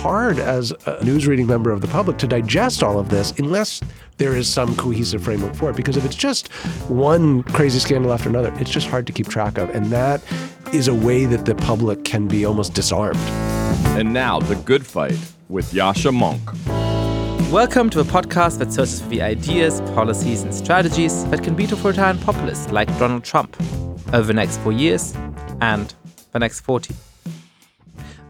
[0.00, 3.82] hard as a news reading member of the public to digest all of this unless
[4.16, 5.76] there is some cohesive framework for it.
[5.76, 6.48] Because if it's just
[6.88, 9.68] one crazy scandal after another, it's just hard to keep track of.
[9.68, 10.22] And that
[10.72, 13.18] is a way that the public can be almost disarmed.
[13.98, 15.18] And now, The Good Fight
[15.50, 16.40] with Yasha Mounk.
[17.52, 21.72] Welcome to a podcast that searches for the ideas, policies, and strategies that can beat
[21.72, 23.54] a authoritarian populists like Donald Trump
[24.14, 25.14] over the next four years
[25.60, 25.92] and
[26.32, 26.94] the next 40.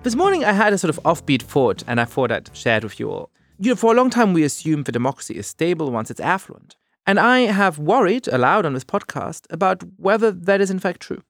[0.03, 2.85] This morning, I had a sort of offbeat thought, and I thought I'd share it
[2.85, 3.31] with you all.
[3.59, 6.75] You know, for a long time, we assume the democracy is stable once it's affluent.
[7.07, 11.23] And I have worried aloud on this podcast about whether that is in fact true.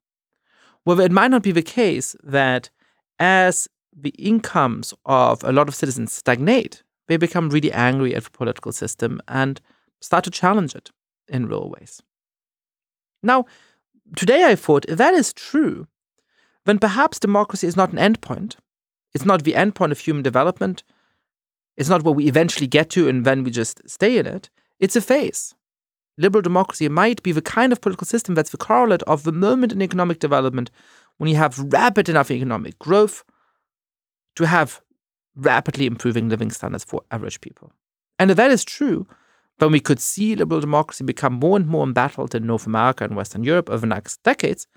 [0.84, 2.70] Whether it might not be the case that
[3.18, 8.30] as the incomes of a lot of citizens stagnate, they become really angry at the
[8.30, 9.60] political system and
[10.00, 10.92] start to challenge it
[11.26, 12.02] in real ways.
[13.20, 13.46] Now,
[14.14, 15.88] today I thought if that is true,
[16.70, 18.54] then perhaps democracy is not an endpoint.
[19.12, 20.84] It's not the endpoint of human development.
[21.76, 24.50] It's not where we eventually get to and then we just stay in it.
[24.78, 25.52] It's a phase.
[26.16, 29.72] Liberal democracy might be the kind of political system that's the correlate of the moment
[29.72, 30.70] in economic development
[31.18, 33.24] when you have rapid enough economic growth
[34.36, 34.80] to have
[35.34, 37.72] rapidly improving living standards for average people.
[38.16, 39.08] And if that is true,
[39.58, 43.16] then we could see liberal democracy become more and more embattled in North America and
[43.16, 44.68] Western Europe over the next decades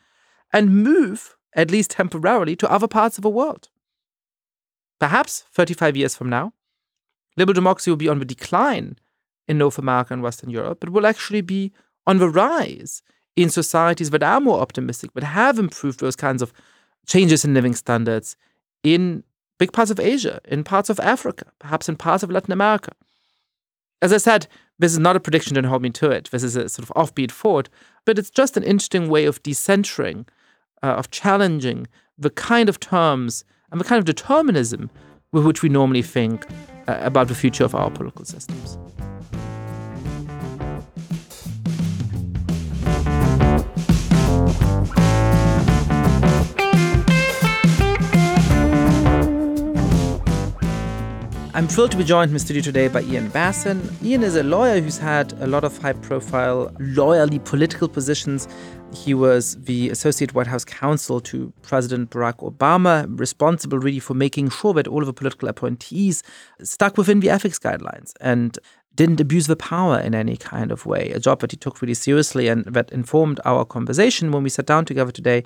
[0.52, 3.69] and move at least temporarily, to other parts of the world.
[4.99, 6.53] Perhaps 35 years from now,
[7.37, 8.97] liberal democracy will be on the decline
[9.47, 11.71] in North America and Western Europe, but will actually be
[12.07, 13.01] on the rise
[13.35, 16.53] in societies that are more optimistic, but have improved those kinds of
[17.05, 18.35] changes in living standards
[18.83, 19.23] in
[19.59, 22.91] big parts of Asia, in parts of Africa, perhaps in parts of Latin America.
[24.01, 24.47] As I said,
[24.79, 26.29] this is not a prediction, don't hold me to it.
[26.31, 27.69] This is a sort of offbeat thought,
[28.05, 30.27] but it's just an interesting way of decentering
[30.83, 34.89] uh, of challenging the kind of terms and the kind of determinism
[35.31, 36.45] with which we normally think
[36.87, 38.77] uh, about the future of our political systems.
[51.55, 53.88] I'm thrilled to be joined in the studio today by Ian Bassin.
[54.03, 58.47] Ian is a lawyer who's had a lot of high profile, lawyerly political positions.
[58.93, 64.49] He was the Associate White House Counsel to President Barack Obama, responsible really for making
[64.49, 66.23] sure that all of the political appointees
[66.61, 68.57] stuck within the ethics guidelines and
[68.95, 71.95] didn't abuse the power in any kind of way, a job that he took really
[71.95, 75.43] seriously and that informed our conversation when we sat down together today.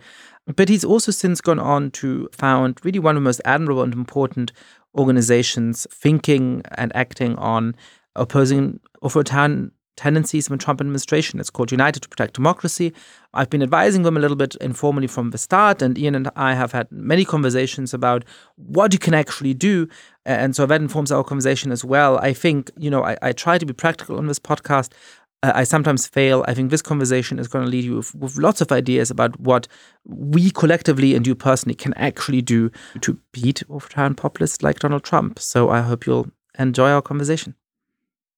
[0.55, 3.93] But he's also since gone on to found really one of the most admirable and
[3.93, 4.51] important
[4.95, 7.75] organizations thinking and acting on
[8.15, 11.39] opposing authoritarian tendencies of the Trump administration.
[11.39, 12.93] It's called United to Protect Democracy.
[13.33, 16.53] I've been advising them a little bit informally from the start, and Ian and I
[16.53, 18.23] have had many conversations about
[18.55, 19.89] what you can actually do.
[20.25, 22.17] And so that informs our conversation as well.
[22.19, 24.93] I think, you know, I, I try to be practical on this podcast.
[25.43, 26.43] Uh, I sometimes fail.
[26.47, 29.39] I think this conversation is going to lead you with, with, lots of ideas about
[29.39, 29.67] what
[30.05, 32.71] we collectively and you personally can actually do
[33.01, 35.37] to beat authoritarian populists like Donald Trump.
[35.37, 37.53] So I hope you'll enjoy our conversation.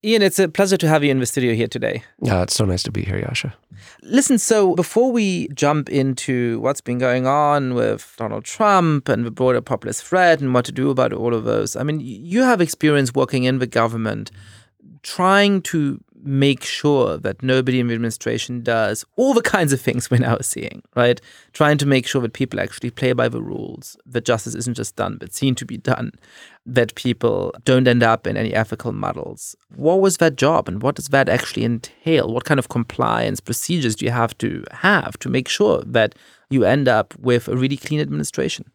[0.03, 2.03] Ian, it's a pleasure to have you in the studio here today.
[2.21, 3.53] Yeah, it's so nice to be here, Yasha.
[4.01, 9.31] Listen, so before we jump into what's been going on with Donald Trump and the
[9.31, 12.61] broader populist threat and what to do about all of those, I mean, you have
[12.61, 14.31] experience working in the government
[15.03, 20.11] trying to make sure that nobody in the administration does all the kinds of things
[20.11, 21.21] we're now seeing, right?
[21.53, 24.95] Trying to make sure that people actually play by the rules, that justice isn't just
[24.95, 26.11] done, but seen to be done,
[26.65, 29.55] that people don't end up in any ethical muddles.
[29.75, 32.31] What was that job and what does that actually entail?
[32.31, 36.15] What kind of compliance procedures do you have to have to make sure that
[36.49, 38.71] you end up with a really clean administration?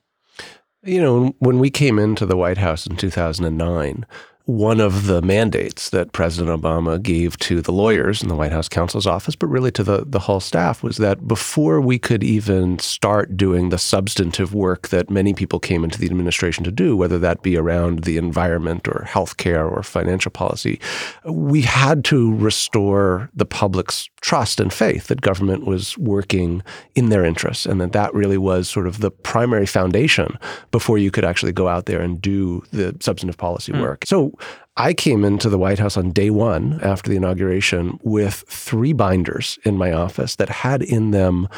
[0.82, 4.05] You know, when we came into the White House in 2009,
[4.47, 8.69] one of the mandates that President Obama gave to the lawyers in the White House
[8.69, 12.79] counsel's office, but really to the, the whole staff, was that before we could even
[12.79, 17.19] start doing the substantive work that many people came into the administration to do, whether
[17.19, 20.79] that be around the environment or healthcare or financial policy,
[21.25, 26.62] we had to restore the public's trust and faith that government was working
[26.94, 30.38] in their interests and that that really was sort of the primary foundation
[30.70, 33.81] before you could actually go out there and do the substantive policy mm.
[33.81, 34.05] work.
[34.05, 34.33] So
[34.76, 39.58] I came into the White House on day one after the inauguration with three binders
[39.64, 41.48] in my office that had in them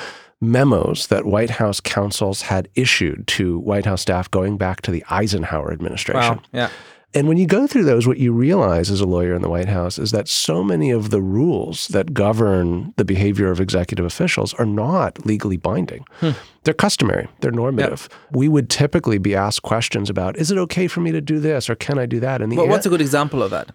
[0.40, 5.04] memos that White House counsels had issued to White House staff going back to the
[5.08, 6.36] Eisenhower administration.
[6.36, 6.42] Wow.
[6.52, 6.70] Yeah.
[7.16, 9.68] And when you go through those, what you realize as a lawyer in the White
[9.68, 14.52] House is that so many of the rules that govern the behavior of executive officials
[14.54, 16.04] are not legally binding.
[16.20, 16.32] Hmm.
[16.64, 18.08] They're customary, they're normative.
[18.10, 18.36] Yep.
[18.36, 21.70] We would typically be asked questions about is it okay for me to do this
[21.70, 22.42] or can I do that?
[22.42, 23.70] And well, what's a good example of that?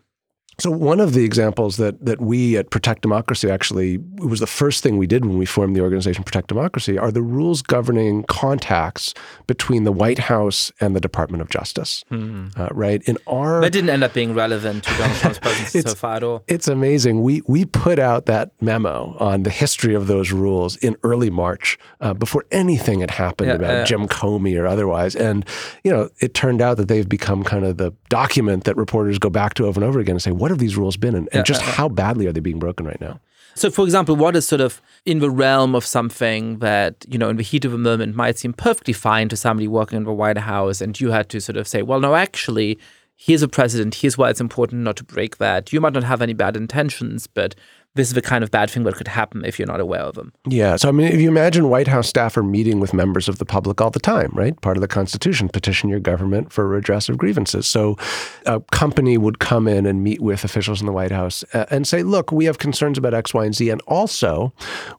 [0.59, 4.48] So one of the examples that that we at Protect Democracy actually it was the
[4.48, 8.24] first thing we did when we formed the organization Protect Democracy are the rules governing
[8.24, 9.13] contacts
[9.48, 12.03] between the White House and the Department of Justice.
[12.09, 12.48] Hmm.
[12.56, 15.95] Uh, right in our that didn't end up being relevant to Donald Trump's presidency so
[15.95, 16.44] far at all.
[16.48, 17.24] It's amazing.
[17.24, 21.80] We we put out that memo on the history of those rules in early March
[22.01, 25.45] uh, before anything had happened yeah, about uh, Jim Comey or otherwise, and
[25.83, 29.30] you know it turned out that they've become kind of the document that reporters go
[29.30, 31.45] back to over and over again and say what have these rules been and, and
[31.45, 33.19] just how badly are they being broken right now?
[33.53, 37.30] So, for example, what is sort of in the realm of something that, you know,
[37.30, 40.13] in the heat of a moment might seem perfectly fine to somebody working in the
[40.13, 42.80] White House, and you had to sort of say, well, no, actually,
[43.18, 45.74] here's a president, here's why it's important not to break that.
[45.74, 47.54] You might not have any bad intentions, but
[47.96, 50.16] this is the kind of bad thing that could happen if you're not aware of
[50.16, 50.32] them.
[50.48, 50.78] Yeah.
[50.78, 53.46] So, I mean, if you imagine White House staff are meeting with members of the
[53.46, 54.60] public all the time, right?
[54.62, 57.68] Part of the Constitution, petition your government for redress of grievances.
[57.68, 57.98] So,
[58.46, 61.86] a company would come in and meet with officials in the White House uh, and
[61.86, 63.70] say, look, we have concerns about X, Y, and Z.
[63.70, 64.54] And also,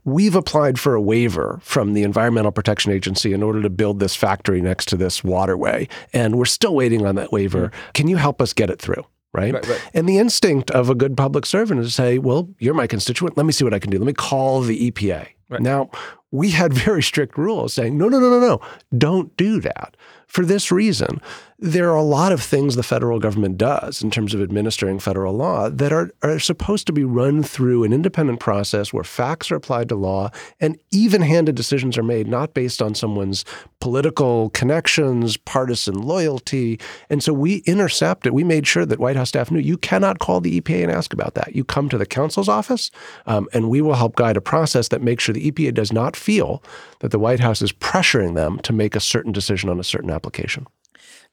[0.05, 4.15] we've applied for a waiver from the Environmental Protection Agency in order to build this
[4.15, 5.89] factory next to this waterway.
[6.12, 7.69] And we're still waiting on that waiver.
[7.69, 7.91] Mm-hmm.
[7.94, 9.05] Can you help us get it through?
[9.34, 9.55] Right?
[9.55, 9.81] Right, right?
[9.94, 13.37] And the instinct of a good public servant is to say, well, you're my constituent.
[13.37, 13.99] Let me see what I can do.
[13.99, 15.26] Let me call the EPA.
[15.49, 15.61] Right.
[15.61, 15.90] Now,
[16.31, 18.61] we had very strict rules saying, no, no, no, no, no,
[18.96, 19.96] don't do that.
[20.26, 21.20] For this reason,
[21.62, 25.32] there are a lot of things the federal government does in terms of administering federal
[25.32, 29.55] law that are, are supposed to be run through an independent process where facts are
[29.55, 30.29] applied to law
[30.59, 33.44] and even handed decisions are made, not based on someone's
[33.79, 36.81] political connections, partisan loyalty.
[37.09, 40.41] And so we intercepted, we made sure that White House staff knew you cannot call
[40.41, 41.55] the EPA and ask about that.
[41.55, 42.91] You come to the counsel's office,
[43.26, 46.17] um, and we will help guide a process that makes sure the EPA does not
[46.17, 46.61] feel
[46.99, 50.11] that the White House is pressuring them to make a certain decision on a certain
[50.11, 50.67] application.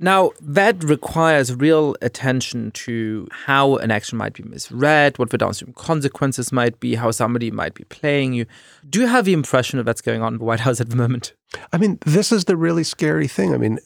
[0.02, 5.74] Now, that requires real attention to how an action might be misread, what the downstream
[5.74, 8.46] consequences might be, how somebody might be playing you.
[8.90, 10.96] Do you have the impression of what's going on in the White House at the
[10.96, 11.34] moment?
[11.74, 13.54] I mean, this is the really scary thing.
[13.54, 13.80] I mean,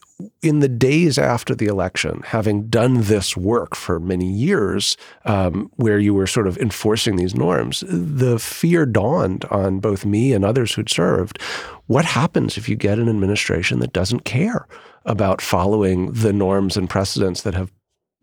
[0.44, 5.98] in the days after the election, having done this work for many years, um, where
[5.98, 10.74] you were sort of enforcing these norms, the fear dawned on both me and others
[10.74, 11.42] who'd served.
[11.88, 14.68] What happens if you get an administration that doesn't care?
[15.05, 17.71] About following the norms and precedents that have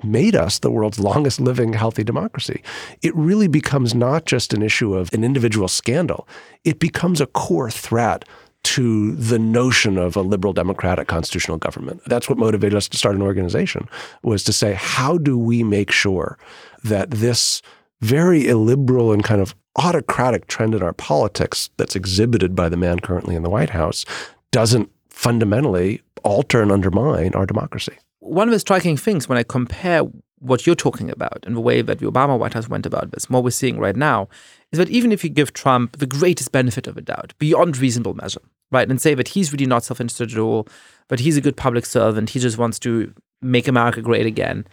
[0.03, 2.63] made us the world's longest living healthy democracy.
[3.03, 6.27] It really becomes not just an issue of an individual scandal,
[6.65, 8.25] it becomes a core threat
[8.63, 12.03] to the notion of a liberal democratic constitutional government.
[12.07, 13.89] That's what motivated us to start an organization
[14.23, 16.39] was to say how do we make sure
[16.85, 17.63] that this
[18.01, 23.01] very illiberal and kind of autocratic trend in our politics that's exhibited by the man
[23.01, 24.05] currently in the White House
[24.51, 27.97] doesn't fundamentally alter and undermine our democracy.
[28.21, 30.03] One of the striking things when I compare
[30.41, 33.29] what you're talking about and the way that the Obama White House went about this,
[33.29, 34.29] what we're seeing right now,
[34.73, 38.15] is that even if you give Trump the greatest benefit of a doubt, beyond reasonable
[38.15, 38.41] measure,
[38.73, 40.67] right, and say that he's really not self interested at all,
[41.09, 43.13] but he's a good public servant, he just wants to
[43.43, 44.67] make America great again.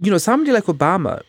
[0.00, 1.22] You know, somebody like Obama,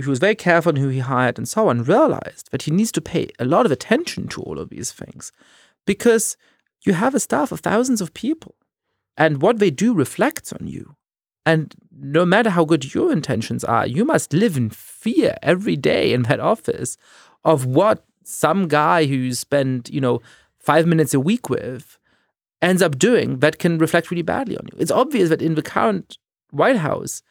[0.00, 2.92] who was very careful in who he hired and so on, realized that he needs
[2.92, 5.32] to pay a lot of attention to all of these things
[5.86, 6.36] because
[6.84, 8.54] you have a staff of thousands of people,
[9.16, 10.96] and what they do reflects on you.
[11.46, 16.12] And no matter how good your intentions are, you must live in fear every day
[16.12, 16.96] in that office
[17.44, 20.20] of what some guy who you spend, you know,
[20.58, 21.98] five minutes a week with
[22.62, 24.78] ends up doing that can reflect really badly on you.
[24.78, 26.16] It's obvious that in the current
[26.50, 27.22] White House,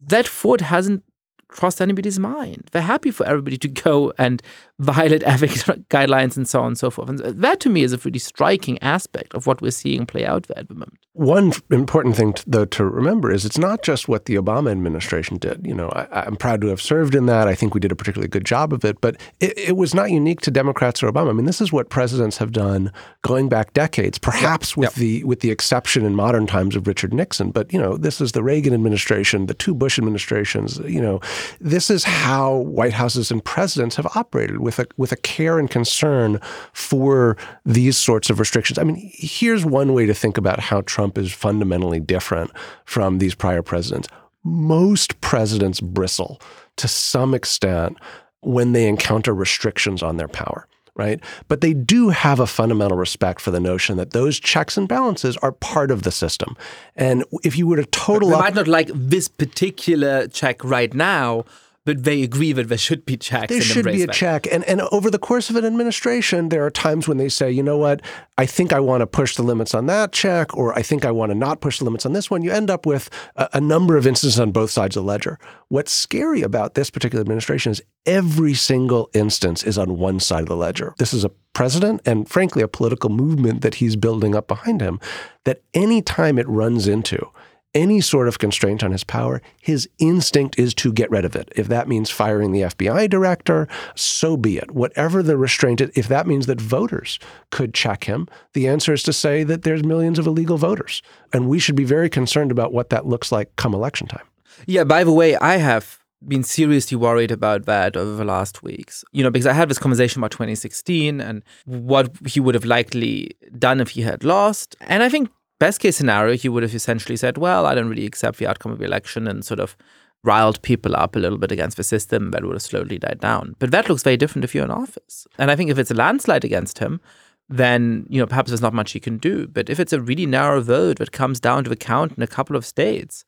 [0.00, 1.02] that thought hasn't
[1.48, 2.68] crossed anybody's mind.
[2.72, 4.42] They're happy for everybody to go and
[4.78, 7.08] violate ethics guidelines and so on and so forth.
[7.08, 10.44] And that to me is a pretty striking aspect of what we're seeing play out
[10.44, 10.98] there at the moment.
[11.12, 15.38] One important thing, to, though, to remember is it's not just what the Obama administration
[15.38, 15.66] did.
[15.66, 17.48] You know, I, am proud to have served in that.
[17.48, 20.10] I think we did a particularly good job of it, but it, it, was not
[20.10, 21.30] unique to Democrats or Obama.
[21.30, 24.76] I mean, this is what presidents have done going back decades, perhaps yep.
[24.76, 24.94] with yep.
[24.94, 27.50] the with the exception in modern times of Richard Nixon.
[27.50, 30.78] But you know, this is the Reagan administration, the two Bush administrations.
[30.80, 31.20] You know,
[31.60, 35.70] this is how White Houses and presidents have operated with a with a care and
[35.70, 36.40] concern
[36.72, 38.78] for these sorts of restrictions.
[38.78, 42.50] I mean, here's one way to think about how Trump is fundamentally different
[42.84, 44.08] from these prior presidents.
[44.44, 46.40] Most presidents bristle
[46.76, 47.96] to some extent
[48.40, 51.20] when they encounter restrictions on their power right?
[51.48, 55.36] But they do have a fundamental respect for the notion that those checks and balances
[55.38, 56.56] are part of the system.
[56.96, 60.92] And if you were to total They up, might not like this particular check right
[60.92, 61.44] now,
[61.86, 63.48] but they agree that there should be checks.
[63.48, 64.12] there should be a that.
[64.12, 64.46] check.
[64.52, 67.62] And and over the course of an administration, there are times when they say, you
[67.62, 68.02] know what,
[68.36, 71.12] I think I want to push the limits on that check, or I think I
[71.12, 72.42] want to not push the limits on this one.
[72.42, 75.38] You end up with a, a number of instances on both sides of the ledger.
[75.68, 80.48] What's scary about this particular administration is every single instance is on one side of
[80.48, 80.92] the ledger.
[80.98, 85.00] This is a president and frankly a political movement that he's building up behind him
[85.44, 87.30] that any time it runs into
[87.76, 91.52] any sort of constraint on his power, his instinct is to get rid of it.
[91.54, 94.70] If that means firing the FBI director, so be it.
[94.70, 97.18] Whatever the restraint, if that means that voters
[97.50, 101.02] could check him, the answer is to say that there's millions of illegal voters.
[101.34, 104.26] And we should be very concerned about what that looks like come election time.
[104.66, 109.04] Yeah, by the way, I have been seriously worried about that over the last weeks.
[109.12, 113.36] You know, because I had this conversation about 2016 and what he would have likely
[113.58, 114.76] done if he had lost.
[114.80, 115.28] And I think
[115.58, 118.72] best case scenario, he would have essentially said, well, I don't really accept the outcome
[118.72, 119.76] of the election and sort of
[120.22, 123.54] riled people up a little bit against the system that would have slowly died down.
[123.58, 125.26] But that looks very different if you're in office.
[125.38, 127.00] And I think if it's a landslide against him,
[127.48, 129.46] then, you know, perhaps there's not much he can do.
[129.46, 132.26] But if it's a really narrow vote that comes down to the count in a
[132.26, 133.24] couple of states,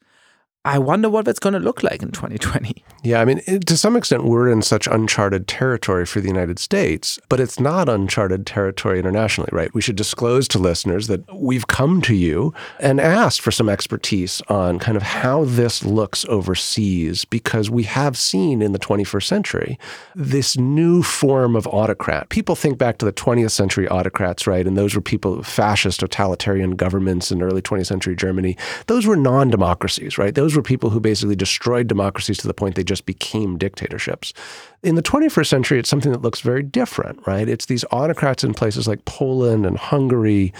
[0.68, 2.84] I wonder what that's going to look like in 2020.
[3.02, 7.18] Yeah, I mean, to some extent, we're in such uncharted territory for the United States,
[7.30, 9.72] but it's not uncharted territory internationally, right?
[9.72, 14.42] We should disclose to listeners that we've come to you and asked for some expertise
[14.48, 19.78] on kind of how this looks overseas, because we have seen in the 21st century
[20.14, 22.28] this new form of autocrat.
[22.28, 24.66] People think back to the 20th century autocrats, right?
[24.66, 28.54] And those were people, fascist, totalitarian governments in early 20th century Germany.
[28.86, 30.34] Those were non democracies, right?
[30.34, 34.34] Those were people who basically destroyed democracies to the point they just became dictatorships.
[34.82, 37.48] In the 21st century, it's something that looks very different, right?
[37.48, 40.52] It's these autocrats in places like Poland and Hungary,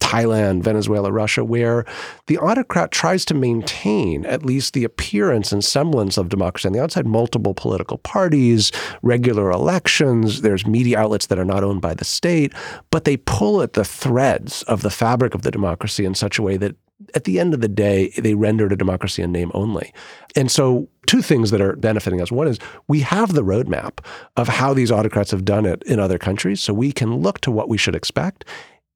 [0.00, 1.84] Thailand, Venezuela, Russia, where
[2.26, 6.82] the autocrat tries to maintain at least the appearance and semblance of democracy on the
[6.82, 8.70] outside, multiple political parties,
[9.02, 12.52] regular elections, there's media outlets that are not owned by the state,
[12.90, 16.42] but they pull at the threads of the fabric of the democracy in such a
[16.42, 16.76] way that
[17.14, 19.92] at the end of the day, they rendered a democracy in name only.
[20.34, 22.30] And so, two things that are benefiting us.
[22.32, 24.04] One is we have the roadmap
[24.36, 26.60] of how these autocrats have done it in other countries.
[26.60, 28.44] So, we can look to what we should expect.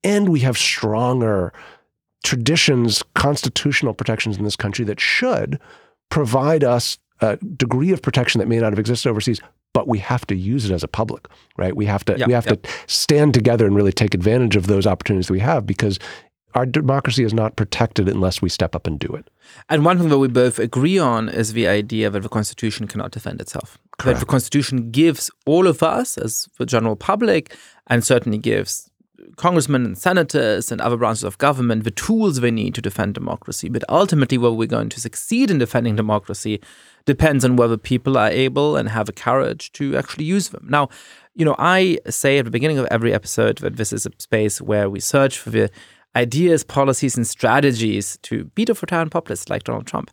[0.04, 1.52] And we have stronger
[2.24, 5.60] traditions, constitutional protections in this country that should
[6.10, 9.40] provide us a degree of protection that may not have existed overseas.
[9.74, 11.74] But we have to use it as a public, right?
[11.74, 12.62] We have to Yep, we have yep.
[12.62, 15.98] to stand together and really take advantage of those opportunities that we have because
[16.54, 19.28] our democracy is not protected unless we step up and do it.
[19.68, 23.10] And one thing that we both agree on is the idea that the Constitution cannot
[23.10, 23.78] defend itself.
[23.98, 24.18] Correct.
[24.18, 27.56] That the Constitution gives all of us, as the general public,
[27.86, 28.90] and certainly gives
[29.36, 33.68] congressmen and senators and other branches of government the tools they need to defend democracy.
[33.68, 36.60] But ultimately, whether we're going to succeed in defending democracy
[37.04, 40.66] depends on whether people are able and have the courage to actually use them.
[40.68, 40.88] Now,
[41.34, 44.60] you know, I say at the beginning of every episode that this is a space
[44.60, 45.70] where we search for the
[46.16, 50.10] ideas, policies, and strategies to beat authoritarian populists like Donald Trump.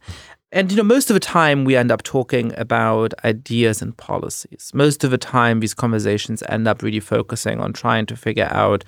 [0.52, 4.72] And you know, most of the time we end up talking about ideas and policies.
[4.74, 8.84] Most of the time, these conversations end up really focusing on trying to figure out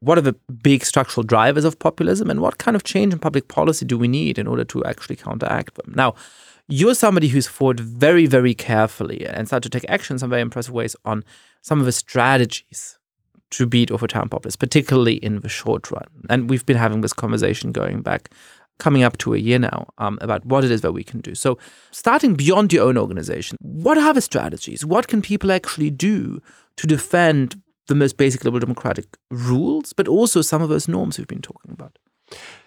[0.00, 3.48] what are the big structural drivers of populism and what kind of change in public
[3.48, 5.92] policy do we need in order to actually counteract them.
[5.96, 6.14] Now,
[6.68, 10.42] you're somebody who's thought very, very carefully and started to take action in some very
[10.42, 11.24] impressive ways on
[11.62, 12.98] some of the strategies
[13.56, 16.06] to beat authoritarian populists, particularly in the short run.
[16.28, 18.30] And we've been having this conversation going back,
[18.78, 21.36] coming up to a year now, um, about what it is that we can do.
[21.36, 21.56] So,
[21.92, 24.84] starting beyond your own organization, what are the strategies?
[24.84, 26.42] What can people actually do
[26.76, 31.28] to defend the most basic liberal democratic rules, but also some of those norms we've
[31.28, 31.96] been talking about?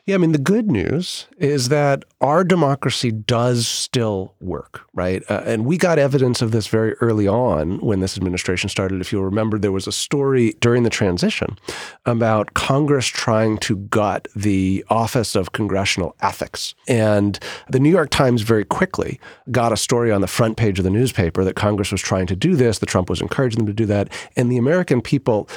[0.08, 5.22] Yeah, I mean, the good news is that our democracy does still work, right?
[5.30, 9.02] Uh, and we got evidence of this very early on when this administration started.
[9.02, 11.60] If you'll remember, there was a story during the transition
[12.06, 16.74] about Congress trying to gut the Office of Congressional Ethics.
[16.88, 17.38] And
[17.68, 19.20] the New York Times very quickly
[19.52, 22.36] got a story on the front page of the newspaper that Congress was trying to
[22.38, 24.08] do this, that Trump was encouraging them to do that.
[24.38, 25.50] And the American people,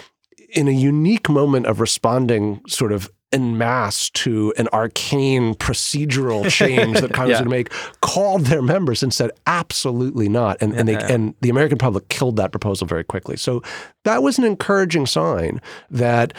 [0.49, 7.01] in a unique moment of responding sort of en masse to an arcane procedural change
[7.01, 7.43] that Congress Yeah.
[7.43, 7.71] would make,
[8.01, 10.57] called their members and said, absolutely not.
[10.61, 11.13] And, and, they, Yeah.
[11.13, 13.37] and the American public killed that proposal very quickly.
[13.37, 13.63] So
[14.05, 15.61] that was an encouraging sign
[15.91, 16.33] that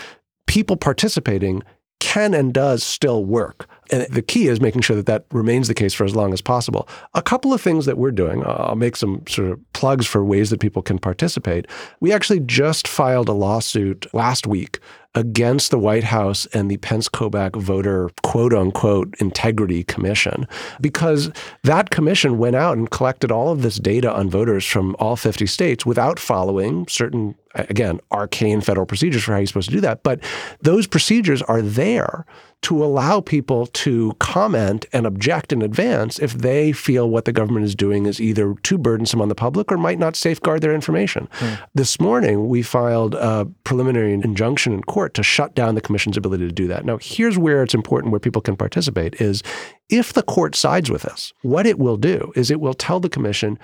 [0.48, 1.64] people participating
[2.02, 3.68] can and does still work.
[3.92, 6.42] And the key is making sure that that remains the case for as long as
[6.42, 6.88] possible.
[7.14, 10.24] A couple of things that we're doing, uh, I'll make some sort of plugs for
[10.24, 11.66] ways that people can participate.
[12.02, 14.80] We actually just filed a lawsuit last week
[15.16, 20.48] against the White House and the Pence Kobach voter quote unquote integrity commission
[20.80, 21.32] because
[21.64, 25.48] that commission went out and collected all of this data on voters from all 50
[25.48, 30.04] states without following certain again arcane federal procedures for how you're supposed to do that
[30.04, 30.24] but
[30.62, 32.26] those procedures are there
[32.62, 37.66] to allow people to comment and object in advance if they feel what the government
[37.66, 41.28] is doing is either too burdensome on the public or might not safeguard their information.
[41.40, 41.60] Mm.
[41.74, 46.48] This morning, we filed a preliminary injunction in court to shut down the commission's ability
[46.48, 46.86] to do that.
[46.86, 49.44] Now, here's where it's important where people can participate is
[49.90, 53.10] if the court sides with us, what it will do is it will tell the
[53.10, 53.58] commission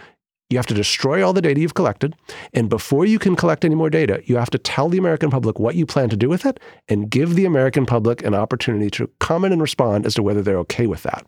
[0.50, 2.16] you have to destroy all the data you've collected.
[2.54, 5.60] And before you can collect any more data, you have to tell the American public
[5.60, 9.10] what you plan to do with it and give the American public an opportunity to
[9.20, 11.26] comment and respond as to whether they're okay with that.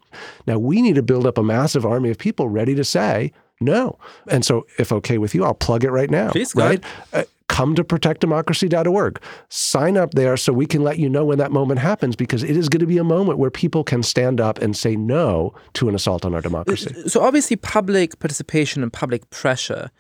[0.48, 3.98] Now, we need to build up a massive army of people ready to say, no.
[4.28, 6.32] And so, if okay with you, I'll plug it right now.
[6.32, 6.84] Please, right?
[7.14, 9.22] Uh, come to protectdemocracy.org.
[9.50, 12.56] Sign up there so we can let you know when that moment happens because it
[12.56, 15.90] is going to be a moment where people can stand up and say no to
[15.90, 16.94] an assault on our democracy.
[17.10, 19.92] So, obviously, public participation and public pressure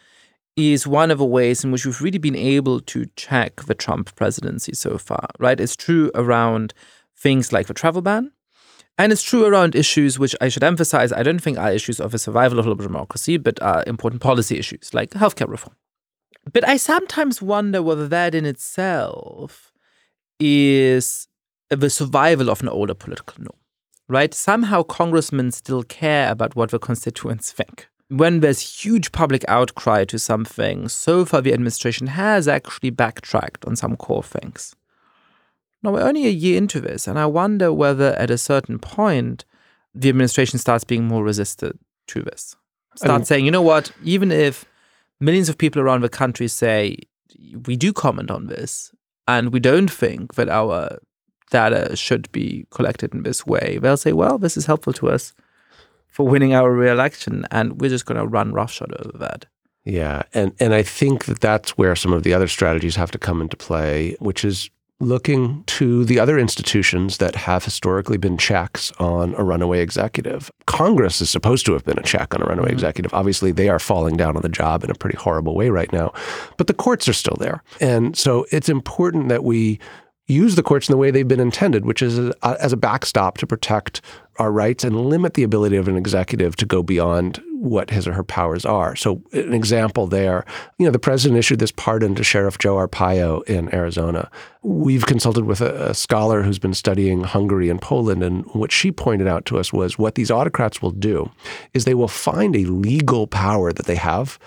[0.55, 4.13] is one of the ways in which we've really been able to check the Trump
[4.15, 5.59] presidency so far, right?
[5.59, 6.73] It's true around
[7.17, 8.31] things like the travel ban.
[8.99, 12.11] And it's true around issues which I should emphasize, I don't think are issues of
[12.11, 15.77] the survival of liberal democracy, but are important policy issues like healthcare reform.
[16.51, 19.71] But I sometimes wonder whether that in itself
[20.37, 21.29] is
[21.69, 23.59] the survival of an older political norm,
[24.09, 24.33] right?
[24.33, 27.87] Somehow congressmen still care about what the constituents think.
[28.09, 33.77] When there's huge public outcry to something, so far the administration has actually backtracked on
[33.77, 34.75] some core things.
[35.81, 39.45] Now, we're only a year into this, and I wonder whether at a certain point
[39.95, 42.55] the administration starts being more resistant to this.
[42.95, 44.65] Start saying, you know what, even if
[45.19, 46.97] millions of people around the country say
[47.65, 48.91] we do comment on this
[49.27, 50.97] and we don't think that our
[51.49, 55.33] data should be collected in this way, they'll say, well, this is helpful to us
[56.07, 59.45] for winning our re-election, and we're just going to run roughshod over that.
[59.85, 63.17] Yeah, and and I think that that's where some of the other strategies have to
[63.17, 68.91] come into play, which is looking to the other institutions that have historically been checks
[68.99, 70.51] on a runaway executive.
[70.65, 72.73] Congress is supposed to have been a check on a runaway mm-hmm.
[72.73, 73.13] executive.
[73.13, 76.11] Obviously, they are falling down on the job in a pretty horrible way right now,
[76.57, 77.63] but the courts are still there.
[77.79, 79.79] And so it's important that we
[80.27, 83.47] use the courts in the way they've been intended, which is as a backstop to
[83.47, 84.01] protect
[84.37, 88.13] our rights and limit the ability of an executive to go beyond what his or
[88.13, 88.95] her powers are.
[88.95, 90.45] So, an example there,
[90.77, 94.31] you know, the president issued this pardon to Sheriff Joe Arpaio in Arizona.
[94.61, 98.91] We've consulted with a, a scholar who's been studying Hungary and Poland, and what she
[98.91, 101.29] pointed out to us was what these autocrats will do
[101.73, 104.39] is they will find a legal power that they have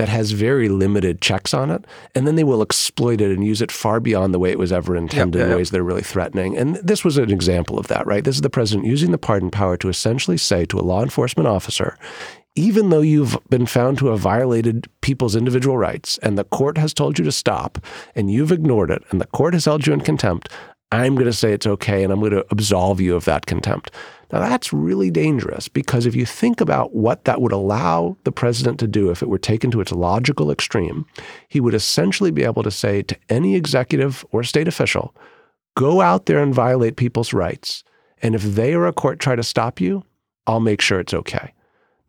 [0.00, 3.60] that has very limited checks on it, and then they will exploit it and use
[3.60, 5.84] it far beyond the way it was ever intended yep, yep, in ways that are
[5.84, 6.56] really threatening.
[6.56, 8.24] And this was an example of that, right?
[8.24, 11.48] This is the president using the pardon power to essentially say to a law enforcement
[11.48, 11.98] officer,
[12.56, 16.92] even though you've been found to have violated people's individual rights and the court has
[16.92, 17.78] told you to stop
[18.14, 20.48] and you've ignored it and the court has held you in contempt,
[20.92, 23.92] I'm going to say it's okay and I'm going to absolve you of that contempt.
[24.32, 28.78] Now, that's really dangerous because if you think about what that would allow the president
[28.80, 31.06] to do if it were taken to its logical extreme,
[31.48, 35.14] he would essentially be able to say to any executive or state official,
[35.76, 37.84] go out there and violate people's rights.
[38.22, 40.04] And if they or a court try to stop you,
[40.46, 41.52] I'll make sure it's okay.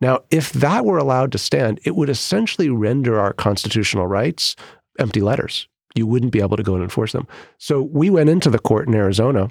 [0.02, 4.56] Now, if that were allowed to stand, it would essentially render our constitutional rights
[4.98, 5.68] empty letters.
[5.94, 7.28] You wouldn't be able to go and enforce them.
[7.58, 9.48] So we went into the court in Arizona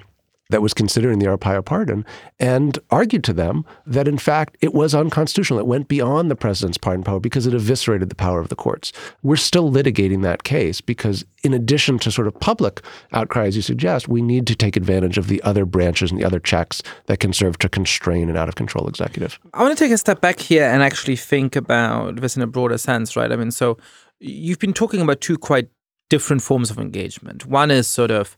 [0.52, 2.06] that was considering the Arpaio pardon
[2.38, 5.58] and argued to them that, in fact, it was unconstitutional.
[5.58, 8.92] It went beyond the president's pardon power because it eviscerated the power of the courts.
[9.22, 12.80] We're still litigating that case because, in addition to sort of public
[13.12, 16.24] outcry, as you suggest, we need to take advantage of the other branches and the
[16.24, 19.40] other checks that can serve to constrain an out of control executive.
[19.54, 22.46] I want to take a step back here and actually think about this in a
[22.46, 23.32] broader sense, right?
[23.32, 23.78] I mean, so
[24.20, 25.68] you've been talking about two quite
[26.10, 27.46] different forms of engagement.
[27.46, 28.36] One is sort of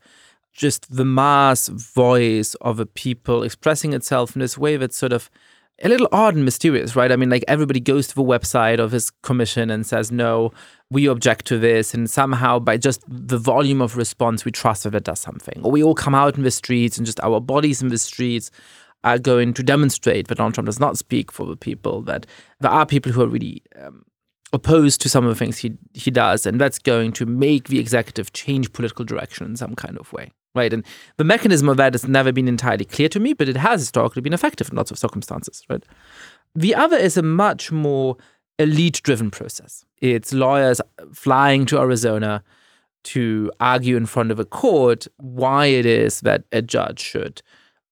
[0.55, 5.29] just the mass voice of a people expressing itself in this way that's sort of
[5.83, 7.11] a little odd and mysterious, right?
[7.11, 10.53] I mean, like everybody goes to the website of his commission and says, no,
[10.91, 11.93] we object to this.
[11.93, 15.61] And somehow, by just the volume of response, we trust that it does something.
[15.65, 18.53] Or we all come out in the streets and just our bodies in the streets
[19.03, 22.25] are going to demonstrate that Donald Trump does not speak for the people, that
[22.61, 24.05] there are people who are really um,
[24.53, 26.47] opposed to some of the things he, he does.
[26.47, 30.31] And that's going to make the executive change political direction in some kind of way.
[30.55, 30.73] Right?
[30.73, 30.85] And
[31.17, 34.23] the mechanism of that has never been entirely clear to me, but it has historically
[34.23, 35.85] been effective in lots of circumstances, right?
[36.55, 38.17] The other is a much more
[38.59, 39.85] elite driven process.
[39.99, 40.81] It's lawyers
[41.13, 42.43] flying to Arizona
[43.05, 47.43] to argue in front of a court why it is that a judge should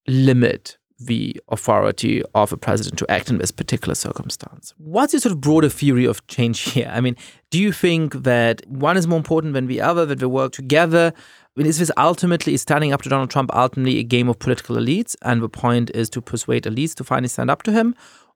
[0.06, 4.72] limit the authority of a president to act in this particular circumstance.
[4.78, 6.90] What's your sort of broader theory of change here?
[6.92, 7.16] I mean,
[7.50, 11.12] do you think that one is more important than the other, that they work together?
[11.54, 14.76] I mean, is this ultimately standing up to Donald Trump ultimately a game of political
[14.76, 17.94] elites, and the point is to persuade elites to finally stand up to him?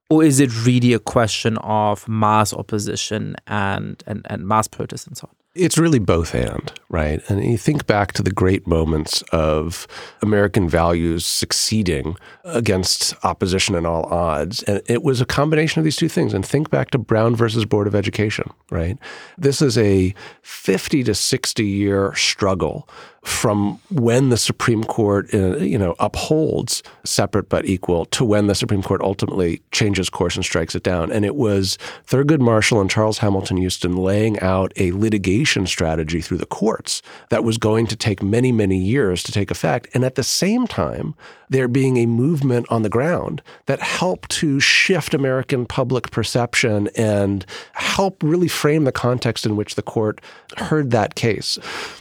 [0.09, 5.17] Or is it really a question of mass opposition and, and, and mass protests and
[5.17, 5.35] so on?
[5.57, 7.19] It's really both and, right?
[7.29, 9.87] And you think back to the great moments of
[10.21, 14.61] American values succeeding against opposition and all odds.
[14.63, 16.33] And it was a combination of these two things.
[16.33, 18.97] And think back to Brown versus Board of Education, right?
[19.37, 22.87] This is a 50 to 60 year struggle
[23.27, 28.55] from when the Supreme Court, uh, you know, upholds separate but equal to when the
[28.55, 31.11] Supreme Court ultimately changes course and strikes it down.
[31.11, 36.37] And it was Thurgood Marshall and Charles Hamilton Houston laying out a litigation strategy through
[36.37, 39.89] the courts that was going to take many, many years to take effect.
[39.93, 41.13] And at the same time,
[41.49, 47.45] there being a movement on the ground that helped to shift American public perception and
[47.73, 50.19] help really frame the context in which the court
[50.57, 51.57] heard that case.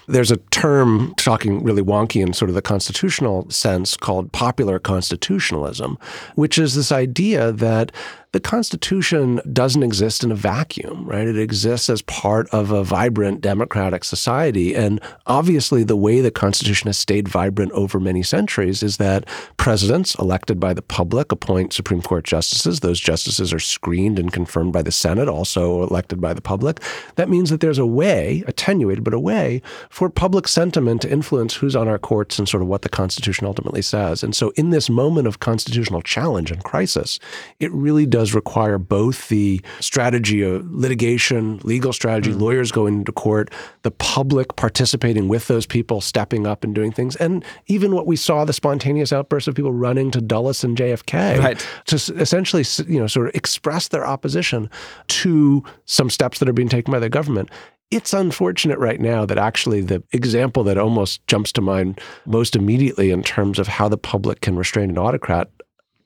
[0.07, 5.99] There's a term talking really wonky in sort of the constitutional sense called popular constitutionalism,
[6.35, 7.93] which is this idea that
[8.37, 11.27] the Constitution doesn't exist in a vacuum, right?
[11.27, 14.75] It exists as part of a vibrant democratic society.
[14.75, 20.15] And obviously, the way the Constitution has stayed vibrant over many centuries is that presidents
[20.17, 22.81] elected by the public appoint Supreme Court justices.
[22.81, 26.83] Those justices are screened and confirmed by the Senate, also elected by the public.
[27.15, 31.55] That means that there's a way, attenuated, but a way for public sentiment to influence
[31.55, 34.23] who's on our courts and sort of what the Constitution ultimately says.
[34.23, 37.19] And so, in this moment of constitutional challenge and crisis,
[37.61, 42.41] it really does does require both the strategy of litigation, legal strategy, mm.
[42.41, 47.15] lawyers going into court, the public participating with those people, stepping up and doing things,
[47.17, 51.39] and even what we saw the spontaneous outbursts of people running to Dulles and JFK
[51.39, 51.67] right.
[51.87, 54.69] to essentially, you know, sort of express their opposition
[55.09, 57.49] to some steps that are being taken by the government
[57.93, 63.13] it's unfortunate right now that actually the example that almost jumps to mind most immediately
[63.13, 65.49] in terms of how the public can restrain an autocrat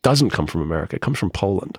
[0.02, 1.78] doesn't come from America, it comes from Poland.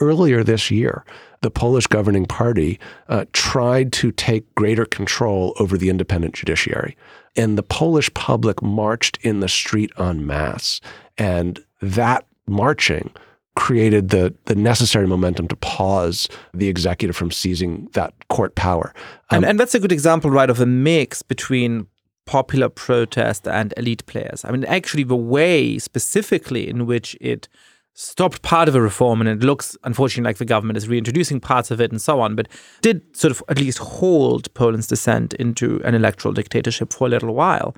[0.00, 1.04] Earlier this year,
[1.42, 2.78] the Polish governing party
[3.08, 6.96] uh, tried to take greater control over the independent judiciary.
[7.36, 10.80] And the Polish public marched in the street en masse.
[11.16, 13.10] And that marching
[13.56, 18.94] created the the necessary momentum to pause the executive from seizing that court power.
[19.30, 21.86] Um, and, and that's a good example, right, of a mix between
[22.30, 24.44] popular protest and elite players.
[24.44, 27.48] I mean, actually, the way specifically in which it
[27.94, 31.72] stopped part of a reform, and it looks unfortunately like the government is reintroducing parts
[31.72, 32.46] of it and so on, but
[32.82, 37.34] did sort of at least hold Poland's descent into an electoral dictatorship for a little
[37.34, 37.74] while.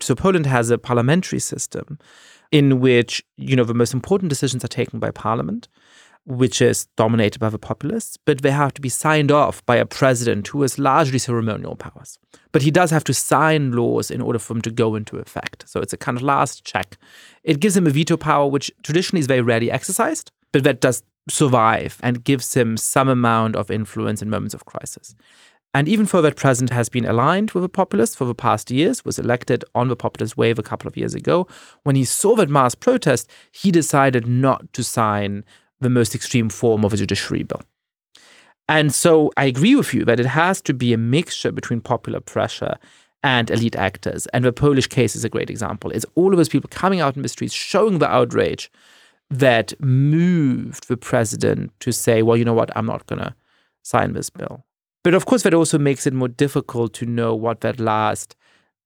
[0.00, 1.98] So Poland has a parliamentary system
[2.52, 5.66] in which, you know, the most important decisions are taken by parliament
[6.26, 9.86] which is dominated by the populists, but they have to be signed off by a
[9.86, 12.18] president who has largely ceremonial powers.
[12.50, 15.64] But he does have to sign laws in order for them to go into effect.
[15.68, 16.98] So it's a kind of last check.
[17.44, 21.04] It gives him a veto power, which traditionally is very rarely exercised, but that does
[21.28, 25.14] survive and gives him some amount of influence in moments of crisis.
[25.74, 29.04] And even though that president has been aligned with the populists for the past years,
[29.04, 31.46] was elected on the populist wave a couple of years ago,
[31.82, 35.44] when he saw that mass protest, he decided not to sign
[35.80, 37.62] the most extreme form of a judiciary bill.
[38.68, 42.20] And so I agree with you that it has to be a mixture between popular
[42.20, 42.76] pressure
[43.22, 44.26] and elite actors.
[44.28, 45.90] And the Polish case is a great example.
[45.90, 48.70] It's all of those people coming out in the streets showing the outrage
[49.30, 53.34] that moved the president to say, well, you know what, I'm not going to
[53.82, 54.64] sign this bill.
[55.02, 58.36] But of course, that also makes it more difficult to know what that last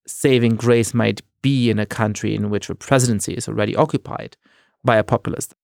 [0.06, 4.36] saving grace might be in a country in which the presidency is already occupied
[4.84, 5.54] by a populist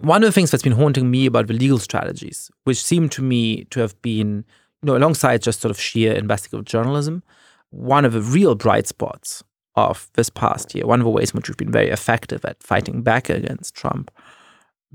[0.00, 3.22] one of the things that's been haunting me about the legal strategies, which seem to
[3.22, 4.44] me to have been,
[4.82, 7.22] you know, alongside just sort of sheer investigative journalism,
[7.70, 9.42] one of the real bright spots
[9.74, 12.62] of this past year, one of the ways in which we've been very effective at
[12.62, 14.10] fighting back against Trump.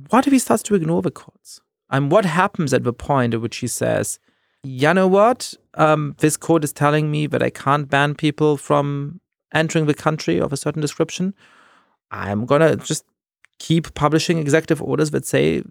[0.10, 1.62] What if he starts to ignore the courts?
[1.90, 4.20] And what happens at the point at which he says,
[4.64, 5.54] you know what?
[5.74, 9.20] Um, this court is telling me that I can't ban people from
[9.54, 11.34] entering the country of a certain description.
[12.12, 13.06] I'm going to just
[13.62, 15.63] keep publishing executive orders that say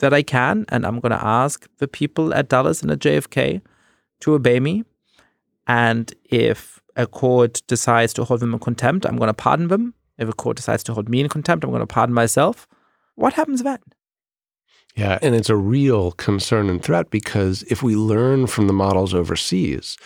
[0.00, 3.62] that I can, and I'm going to ask the people at Dulles and at JFK
[4.20, 4.84] to obey me.
[5.66, 9.94] And if a court decides to hold them in contempt, I'm going to pardon them.
[10.18, 12.68] If a court decides to hold me in contempt, I'm going to pardon myself.
[13.14, 13.78] What happens then?
[14.94, 19.14] Yeah, and it's a real concern and threat because if we learn from the models
[19.14, 19.96] overseas,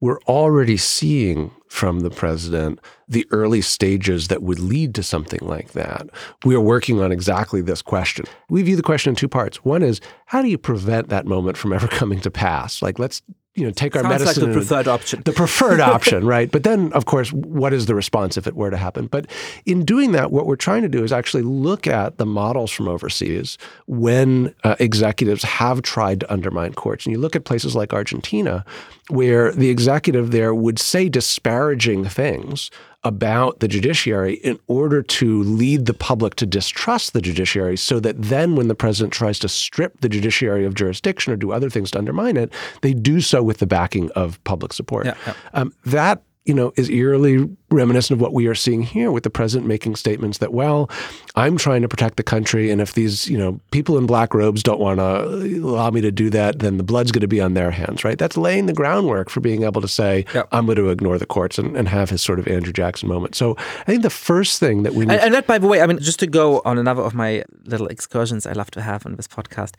[0.00, 5.72] we're already seeing from the president the early stages that would lead to something like
[5.72, 6.08] that.
[6.44, 8.24] We are working on exactly this question.
[8.48, 9.64] We view the question in two parts.
[9.64, 12.82] One is how do you prevent that moment from ever coming to pass?
[12.82, 13.22] Like let's
[13.56, 15.22] you know take our Sounds medicine like the preferred option.
[15.24, 16.50] the preferred option, right?
[16.50, 19.06] But then, of course, what is the response if it were to happen?
[19.06, 19.26] But
[19.64, 22.86] in doing that, what we're trying to do is actually look at the models from
[22.86, 27.06] overseas when uh, executives have tried to undermine courts.
[27.06, 28.64] And you look at places like Argentina,
[29.08, 32.70] where the executive there would say disparaging things
[33.06, 38.20] about the judiciary in order to lead the public to distrust the judiciary so that
[38.20, 41.92] then when the president tries to strip the judiciary of jurisdiction or do other things
[41.92, 45.06] to undermine it, they do so with the backing of public support.
[45.06, 45.34] Yeah, yeah.
[45.54, 49.30] Um, that you know is eerily reminiscent of what we are seeing here with the
[49.30, 50.88] president making statements that well
[51.34, 54.62] i'm trying to protect the country and if these you know people in black robes
[54.62, 57.54] don't want to allow me to do that then the blood's going to be on
[57.54, 60.48] their hands right that's laying the groundwork for being able to say Yep.
[60.52, 63.34] i'm going to ignore the courts and, and have his sort of andrew jackson moment
[63.34, 65.80] so i think the first thing that we need And, and that, by the way,
[65.82, 69.04] I mean, just to go on another of my little excursions I love to have
[69.06, 69.74] on this podcast.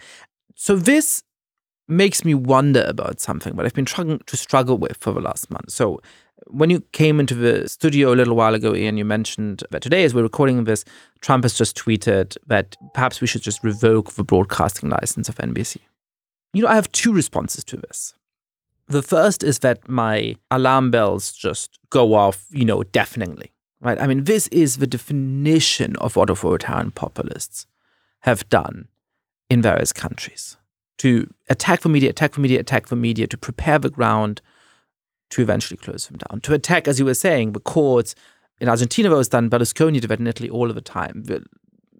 [0.55, 1.23] So this
[1.87, 5.49] makes me wonder about something that I've been trying to struggle with for the last
[5.49, 5.71] month.
[5.71, 6.01] So
[6.49, 10.03] when you came into the studio a little while ago, Ian, you mentioned that today,
[10.03, 10.83] as we're recording this,
[11.21, 15.77] Trump has just tweeted that perhaps we should just revoke the broadcasting license of NBC.
[16.53, 18.13] You know, I have two responses to this.
[18.87, 23.99] The first is that my alarm bells just go off, you know, deafeningly, right?
[23.99, 27.67] I mean, this is the definition of what authoritarian populists
[28.21, 28.87] have done
[29.49, 30.57] in various countries
[30.99, 34.41] to attack the media, attack the media, attack the media, to prepare the ground
[35.29, 38.15] to eventually close them down, to attack, as you were saying, the courts.
[38.59, 39.49] In Argentina, was done.
[39.49, 41.23] Berlusconi did that in Italy all of the time.
[41.25, 41.43] The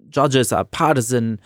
[0.09, 1.39] judges are partisan,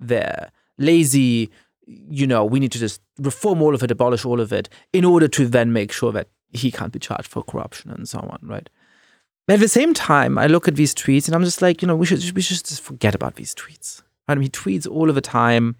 [0.00, 1.50] they're lazy.
[1.86, 5.04] You know, we need to just reform all of it, abolish all of it, in
[5.04, 8.38] order to then make sure that he can't be charged for corruption and so on,
[8.42, 8.70] right?
[9.46, 11.88] But at the same time, I look at these tweets and I'm just like, you
[11.88, 14.02] know, we should we should just forget about these tweets.
[14.26, 14.32] Right?
[14.32, 15.76] I mean, he tweets all of the time,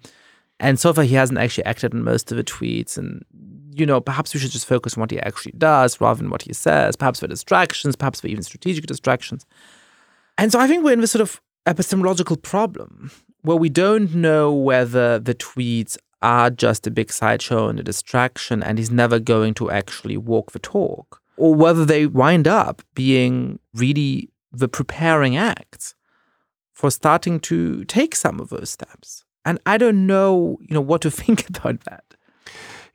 [0.59, 2.97] and so far he hasn't actually acted on most of the tweets.
[2.97, 3.23] And
[3.73, 6.43] you know, perhaps we should just focus on what he actually does rather than what
[6.43, 6.95] he says.
[6.95, 9.45] Perhaps for distractions, perhaps for even strategic distractions.
[10.37, 14.53] And so I think we're in this sort of epistemological problem where we don't know
[14.53, 19.53] whether the tweets are just a big sideshow and a distraction, and he's never going
[19.55, 25.93] to actually walk the talk, or whether they wind up being really the preparing acts
[26.73, 29.24] for starting to take some of those steps.
[29.45, 32.03] And I don't know, you know, what to think about that.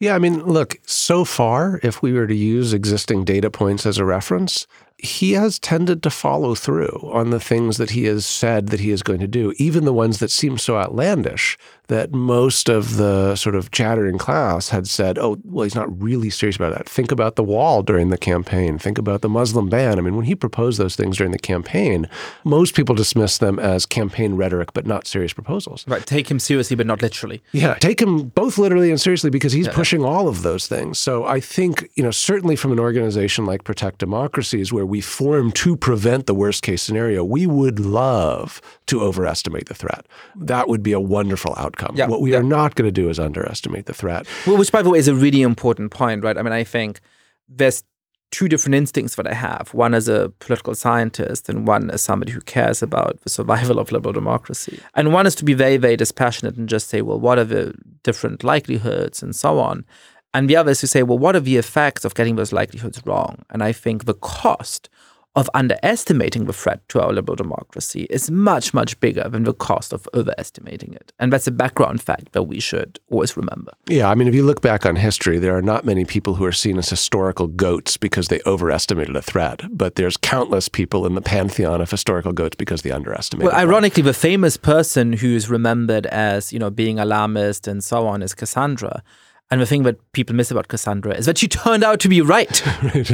[0.00, 3.98] Yeah, I mean, look, so far, if we were to use existing data points as
[3.98, 4.66] a reference,
[5.02, 8.90] he has tended to follow through on the things that he has said that he
[8.90, 11.56] is going to do, even the ones that seem so outlandish
[11.88, 16.30] that most of the sort of chattering class had said, oh, well, he's not really
[16.30, 16.88] serious about that.
[16.88, 18.78] Think about the wall during the campaign.
[18.78, 19.98] Think about the Muslim ban.
[19.98, 22.08] I mean, when he proposed those things during the campaign,
[22.44, 25.84] most people dismissed them as campaign rhetoric, but not serious proposals.
[25.88, 26.06] Right.
[26.06, 27.42] Take him seriously, but not literally.
[27.50, 31.00] Yeah, take him both literally and seriously because he's pushing all of those things.
[31.00, 35.52] So I think, you know, certainly from an organization like Protect Democracies, where we form
[35.52, 40.06] to prevent the worst case scenario, we would love to overestimate the threat.
[40.36, 41.94] That would be a wonderful outcome.
[41.96, 42.38] Yeah, what we yeah.
[42.38, 44.26] are not going to do is underestimate the threat.
[44.46, 46.36] Well, which, by the way, is a really important point, right?
[46.36, 47.00] I mean, I think
[47.48, 47.84] there's
[48.30, 49.72] two different instincts that I have.
[49.72, 53.90] One as a political scientist, and one as somebody who cares about the survival of
[53.92, 54.80] liberal democracy.
[54.94, 57.74] And one is to be very, very dispassionate and just say, well, what are the
[58.02, 59.84] different likelihoods and so on.
[60.32, 63.02] And the other is to say, well, what are the effects of getting those likelihoods
[63.04, 63.44] wrong?
[63.50, 64.88] And I think the cost
[65.36, 69.92] of underestimating the threat to our liberal democracy is much, much bigger than the cost
[69.92, 71.12] of overestimating it.
[71.20, 73.72] And that's a background fact that we should always remember.
[73.86, 76.44] Yeah, I mean, if you look back on history, there are not many people who
[76.44, 81.14] are seen as historical goats because they overestimated a threat, but there's countless people in
[81.14, 83.46] the pantheon of historical goats because they underestimated.
[83.46, 83.68] Well, one.
[83.68, 88.34] ironically, the famous person who's remembered as, you know, being alarmist and so on is
[88.34, 89.04] Cassandra.
[89.50, 92.20] And the thing that people miss about Cassandra is that she turned out to be
[92.20, 92.62] right.
[92.82, 93.10] Right.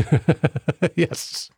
[0.97, 1.51] yes.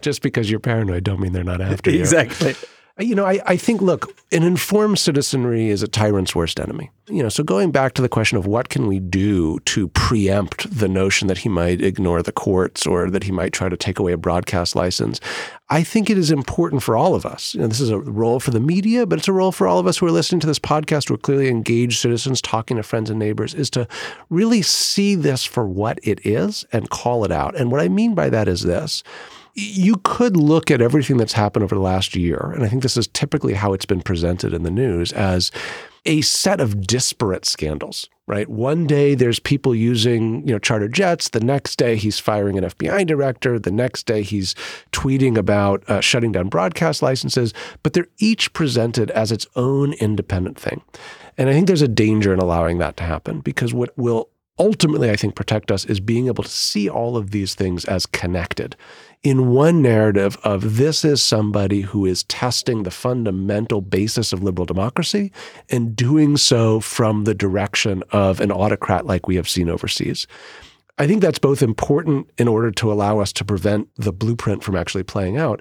[0.00, 2.00] Just because you're paranoid don't mean they're not after you.
[2.00, 2.54] exactly.
[3.00, 6.92] You know, I, I think, look, an informed citizenry is a tyrant's worst enemy.
[7.08, 10.78] You know, so going back to the question of what can we do to preempt
[10.78, 13.98] the notion that he might ignore the courts or that he might try to take
[13.98, 15.18] away a broadcast license,
[15.70, 17.54] I think it is important for all of us.
[17.54, 19.80] You know, this is a role for the media, but it's a role for all
[19.80, 22.84] of us who are listening to this podcast, who are clearly engaged citizens, talking to
[22.84, 23.88] friends and neighbors, is to
[24.30, 27.56] really see this for what it is and call it out.
[27.56, 29.02] And what I mean by that is this
[29.54, 32.96] you could look at everything that's happened over the last year, and I think this
[32.96, 35.50] is typically how it's been presented in the news as
[36.06, 38.48] a set of disparate scandals, right?
[38.48, 41.30] One day there's people using, you know, charter jets.
[41.30, 43.58] The next day he's firing an FBI director.
[43.58, 44.54] The next day he's
[44.92, 47.54] tweeting about uh, shutting down broadcast licenses.
[47.82, 50.82] But they're each presented as its own independent thing.
[51.38, 55.10] And I think there's a danger in allowing that to happen because what will ultimately,
[55.10, 58.76] I think, protect us is being able to see all of these things as connected
[59.24, 64.66] in one narrative of this is somebody who is testing the fundamental basis of liberal
[64.66, 65.32] democracy
[65.70, 70.26] and doing so from the direction of an autocrat like we have seen overseas.
[70.98, 74.76] I think that's both important in order to allow us to prevent the blueprint from
[74.76, 75.60] actually playing out.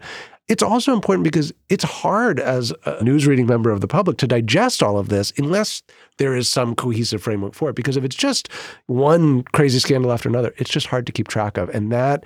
[0.50, 4.28] It's also important because it's hard as a news reading member of the public to
[4.28, 5.82] digest all of this unless
[6.18, 7.76] there is some cohesive framework for it.
[7.76, 8.50] Because if it's just
[8.88, 11.70] one crazy scandal after another, it's just hard to keep track of.
[11.70, 12.26] And that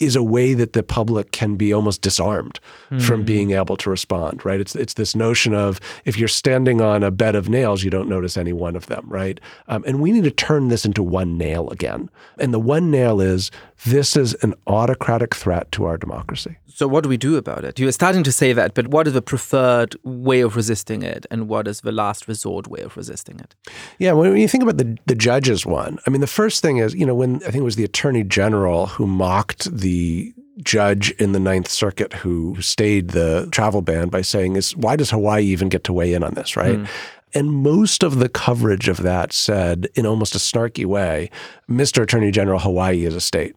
[0.00, 2.58] is a way that the public can be almost disarmed
[2.90, 3.00] mm.
[3.00, 3.26] from hmm.
[3.26, 4.60] being able to respond, right?
[4.60, 8.08] It's it's this notion of if you're standing on a bed of nails, you don't
[8.08, 9.38] notice any one of them, right?
[9.68, 12.10] Um, and we need to turn this into one nail again.
[12.38, 13.52] And the one nail is
[13.86, 16.56] this is an autocratic threat to our democracy.
[16.74, 17.78] So, what do we do about it?
[17.78, 21.48] You're starting to say that, but what is the preferred way of resisting it, and
[21.48, 23.54] what is the last resort way of resisting it?
[24.00, 26.92] Yeah, when you think about the the judges one, I mean, the first thing is,
[26.92, 31.30] you know, when I think it was the attorney general who mocked the judge in
[31.30, 35.68] the Ninth Circuit who stayed the travel ban by saying, "Is why does Hawaii even
[35.68, 36.78] get to weigh in on this?" Right.
[36.78, 36.88] Mm.
[37.36, 41.30] And most of the coverage of that said, in almost a snarky way,
[41.68, 42.02] Mr.
[42.02, 43.56] Attorney General, Hawaii is a state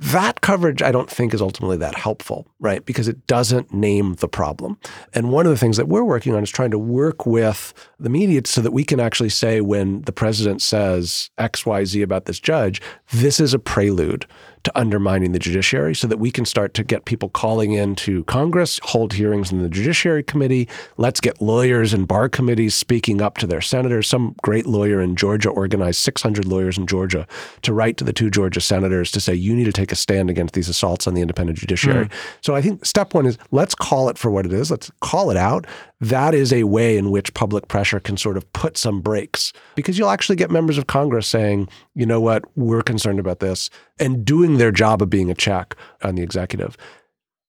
[0.00, 2.84] that coverage I don't think is ultimately that helpful, right?
[2.84, 4.78] Because it doesn't name the problem.
[5.12, 8.10] And one of the things that we're working on is trying to work with the
[8.10, 12.80] media so that we can actually say when the president says XYZ about this judge,
[13.12, 14.26] this is a prelude
[14.64, 18.80] to undermining the judiciary so that we can start to get people calling into Congress,
[18.82, 20.68] hold hearings in the Judiciary Committee.
[20.96, 24.06] Let's get lawyers and bar committees speaking up to their senators.
[24.08, 27.26] Some great lawyer in Georgia organized 600 lawyers in Georgia
[27.62, 30.30] to write to the two Georgia senators to say, you need to take a stand
[30.30, 32.06] against these assaults on the independent judiciary.
[32.06, 32.12] Mm.
[32.40, 34.70] So I think step one is let's call it for what it is.
[34.70, 35.66] Let's call it out
[36.00, 39.98] that is a way in which public pressure can sort of put some brakes because
[39.98, 44.24] you'll actually get members of Congress saying, you know what, we're concerned about this and
[44.24, 46.76] doing their job of being a check on the executive.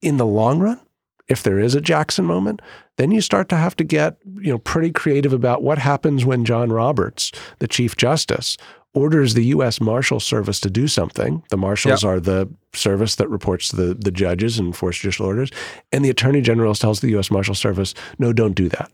[0.01, 0.79] In the long run,
[1.27, 2.61] if there is a Jackson moment,
[2.97, 6.43] then you start to have to get, you know, pretty creative about what happens when
[6.43, 8.57] John Roberts, the Chief Justice,
[8.93, 9.79] orders the U.S.
[9.79, 11.43] Marshal Service to do something.
[11.49, 12.09] The marshals yep.
[12.09, 15.51] are the service that reports to the, the judges and enforce judicial orders.
[15.91, 17.29] And the Attorney General tells the U.S.
[17.29, 18.91] Marshal Service, no, don't do that.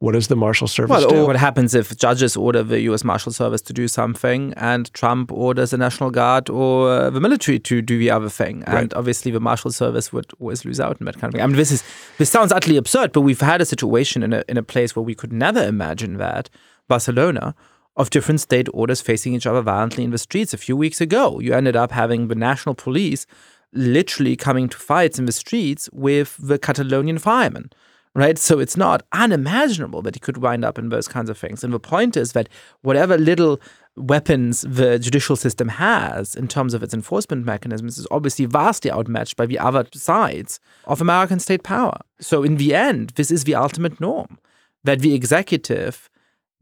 [0.00, 1.26] What does the Marshal Service well, do?
[1.26, 3.04] what happens if judges order the U.S.
[3.04, 7.58] Marshal Service to do something and Trump orders the National Guard or uh, the military
[7.58, 8.64] to do the other thing?
[8.64, 8.94] And right.
[8.94, 11.42] obviously, the Marshal Service would always lose out in that kind of thing.
[11.42, 11.84] I mean, this is
[12.16, 15.02] this sounds utterly absurd, but we've had a situation in a in a place where
[15.02, 16.48] we could never imagine that
[16.88, 17.54] Barcelona,
[17.96, 20.54] of different state orders facing each other violently in the streets.
[20.54, 23.26] A few weeks ago, you ended up having the national police
[23.72, 27.70] literally coming to fights in the streets with the Catalonian firemen.
[28.12, 28.38] Right.
[28.38, 31.62] So it's not unimaginable that he could wind up in those kinds of things.
[31.62, 32.48] And the point is that
[32.82, 33.60] whatever little
[33.96, 39.36] weapons the judicial system has in terms of its enforcement mechanisms is obviously vastly outmatched
[39.36, 42.00] by the other sides of American state power.
[42.20, 44.38] So in the end, this is the ultimate norm
[44.82, 46.09] that the executive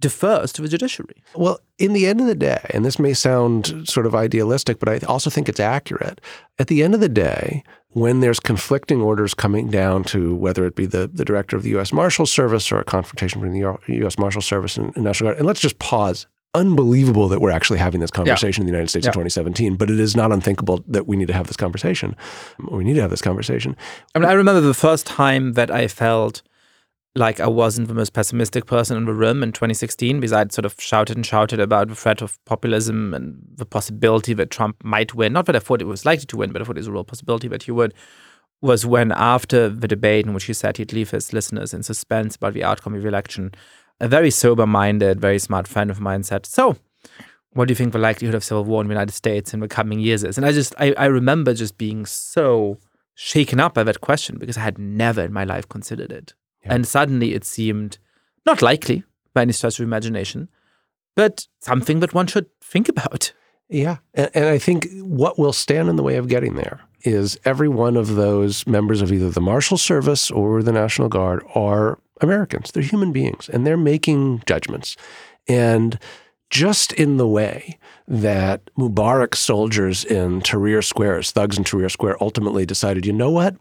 [0.01, 1.23] defers to the judiciary.
[1.35, 4.89] Well, in the end of the day, and this may sound sort of idealistic, but
[4.89, 6.21] I also think it's accurate.
[6.59, 10.77] At the end of the day, when there's conflicting orders coming down to whether it
[10.77, 11.93] be the, the director of the U.S.
[11.93, 14.19] Marshal Service or a confrontation between the U.S.
[14.19, 16.27] Marshal Service and, and National Guard, and let's just pause.
[16.55, 18.65] Unbelievable that we're actually having this conversation yeah.
[18.65, 19.11] in the United States yeah.
[19.11, 22.17] in 2017, but it is not unthinkable that we need to have this conversation.
[22.71, 23.77] We need to have this conversation.
[24.15, 26.41] I mean, I remember the first time that I felt
[27.19, 30.65] like I wasn't the most pessimistic person in the room in 2016 because I'd sort
[30.65, 35.15] of shouted and shouted about the threat of populism and the possibility that Trump might
[35.15, 35.33] win.
[35.33, 36.93] Not that I thought it was likely to win, but I thought it was a
[36.93, 37.95] real possibility that he would.
[38.61, 42.35] Was when after the debate in which he said he'd leave his listeners in suspense
[42.35, 43.53] about the outcome of the election,
[44.01, 46.77] a very sober-minded, very smart friend of mine said, "So,
[47.53, 49.69] what do you think the likelihood of civil war in the United States in the
[49.69, 52.79] coming years is?" And I just, I, I remember just being so
[53.15, 56.35] shaken up by that question because I had never in my life considered it.
[56.69, 56.75] Yeah.
[56.75, 57.99] And suddenly it seemed
[58.47, 59.05] not likely
[59.35, 60.49] by any stretch of imagination,
[61.17, 63.33] but something that one should think about.
[63.69, 63.99] Yeah.
[64.15, 67.69] And, and I think what will stand in the way of getting there is every
[67.69, 72.73] one of those members of either the Marshal Service or the National Guard are Americans.
[72.73, 74.97] They're human beings and they're making judgments.
[75.47, 75.99] And
[76.51, 82.65] just in the way that Mubarak's soldiers in Tahrir Square, thugs in Tahrir Square, ultimately
[82.65, 83.57] decided, you know what?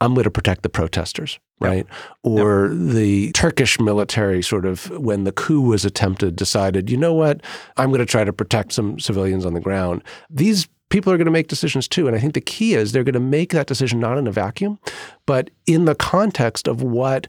[0.00, 1.86] I'm going to protect the protesters, right?
[1.86, 1.86] Yep.
[2.24, 2.94] Or yep.
[2.94, 7.40] the Turkish military, sort of, when the coup was attempted, decided, you know what?
[7.76, 10.02] I'm going to try to protect some civilians on the ground.
[10.28, 12.06] These people are going to make decisions too.
[12.06, 14.32] And I think the key is they're going to make that decision not in a
[14.32, 14.78] vacuum,
[15.26, 17.26] but in the context of what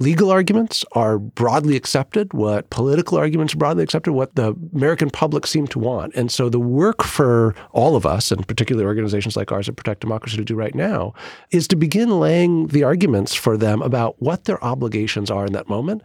[0.00, 5.46] legal arguments are broadly accepted, what political arguments are broadly accepted, what the American public
[5.46, 6.14] seem to want.
[6.14, 10.00] And so the work for all of us, and particularly organizations like ours that protect
[10.00, 11.12] democracy to do right now,
[11.50, 15.68] is to begin laying the arguments for them about what their obligations are in that
[15.68, 16.02] moment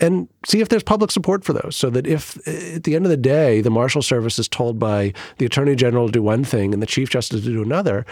[0.00, 1.74] and see if there's public support for those.
[1.74, 4.78] So that if eh, at the end of the day, the Marshal Service is told
[4.78, 8.06] by the Attorney General to do one thing and the Chief Justice to do another,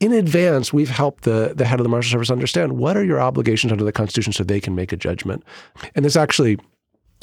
[0.00, 3.20] in advance, we've helped the, the head of the Marshal Service understand what are your
[3.20, 5.42] obligations under the Constitution so they can make a judgment.
[5.94, 6.58] And this actually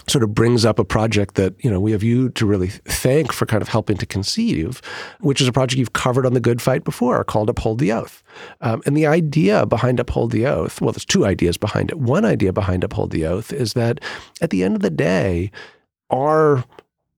[0.07, 3.31] sort of brings up a project that you know we have you to really thank
[3.31, 4.81] for kind of helping to conceive,
[5.21, 8.23] which is a project you've covered on the Good Fight before called Uphold the Oath.
[8.61, 11.99] Um, and the idea behind Uphold the Oath, well, there's two ideas behind it.
[11.99, 13.99] One idea behind Uphold the Oath is that
[14.41, 15.51] at the end of the day,
[16.09, 16.65] our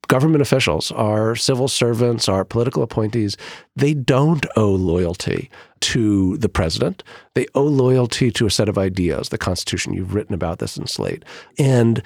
[0.07, 3.37] government officials, our civil servants, our political appointees,
[3.75, 5.49] they don't owe loyalty
[5.81, 7.03] to the president.
[7.33, 9.93] They owe loyalty to a set of ideas, the Constitution.
[9.93, 11.23] You've written about this in Slate.
[11.59, 12.01] And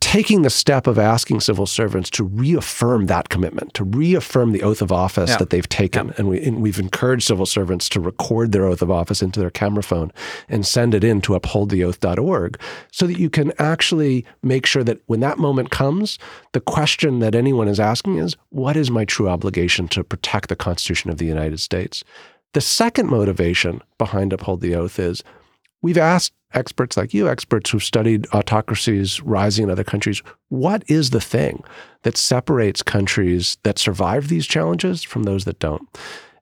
[0.00, 4.80] taking the step of asking civil servants to reaffirm that commitment, to reaffirm the oath
[4.80, 5.36] of office yeah.
[5.36, 6.08] that they've taken.
[6.08, 6.14] Yeah.
[6.18, 9.50] And, we, and we've encouraged civil servants to record their oath of office into their
[9.50, 10.12] camera phone
[10.48, 12.60] and send it in to upholdtheoath.org
[12.92, 16.18] so that you can actually make sure that when that moment comes,
[16.52, 20.56] the question that anyone is asking is, what is my true obligation to protect the
[20.56, 22.04] Constitution of the United States?
[22.54, 25.22] The second motivation behind Uphold the Oath is
[25.82, 31.10] we've asked experts like you, experts who've studied autocracies rising in other countries, what is
[31.10, 31.62] the thing
[32.02, 35.86] that separates countries that survive these challenges from those that don't?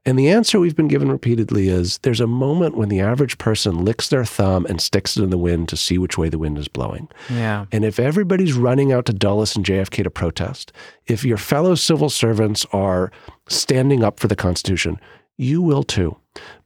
[0.07, 3.85] And the answer we've been given repeatedly is there's a moment when the average person
[3.85, 6.59] licks their thumb and sticks it in the wind to see which way the wind
[6.59, 7.09] is blowing.
[7.29, 7.67] Yeah.
[7.73, 10.73] And if everybody's running out to Dulles and JFK to protest,
[11.07, 13.11] if your fellow civil servants are
[13.49, 15.01] standing up for the Constitution,
[15.37, 16.17] you will too.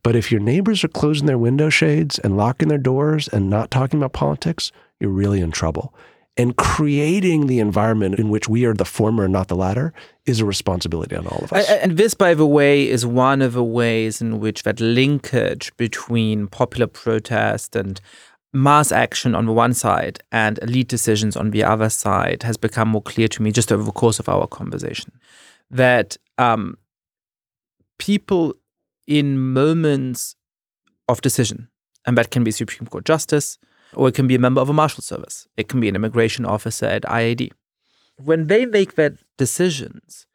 [0.03, 3.71] But if your neighbors are closing their window shades and locking their doors and not
[3.71, 5.95] talking about politics, you're really in trouble.
[6.37, 9.93] And creating the environment in which we are the former and not the latter
[10.25, 11.69] is a responsibility on all of us.
[11.69, 16.47] And this, by the way, is one of the ways in which that linkage between
[16.47, 18.01] popular protest and
[18.53, 22.89] mass action on the one side and elite decisions on the other side has become
[22.89, 25.13] more clear to me just over the course of our conversation.
[25.71, 26.79] That um,
[27.99, 28.55] people
[29.11, 30.37] in moments
[31.09, 31.69] of decision.
[32.07, 33.59] And that can be Supreme Court justice,
[33.95, 35.49] or it can be a member of a marshal service.
[35.57, 37.51] It can be an immigration officer at IAD.
[38.17, 40.27] When they make their decisions,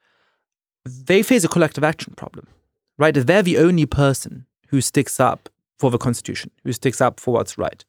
[0.85, 2.47] they face a collective action problem,
[2.97, 3.15] right?
[3.15, 5.49] If they're the only person who sticks up
[5.79, 7.83] for the Constitution, who sticks up for what's right,